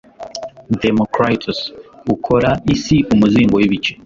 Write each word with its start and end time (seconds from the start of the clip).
Democritus 0.83 1.59
ukora 2.13 2.49
isi 2.73 2.97
umuzingo 3.13 3.53
wibice 3.57 3.91